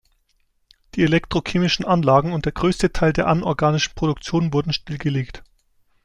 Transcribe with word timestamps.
Die 0.95 1.03
elektrochemischen 1.03 1.85
Anlagen 1.85 2.33
und 2.33 2.45
der 2.45 2.53
größte 2.53 2.91
Teil 2.91 3.13
der 3.13 3.27
anorganischen 3.27 3.93
Produktion 3.93 4.51
wurden 4.51 4.73
stillgelegt. 4.73 5.43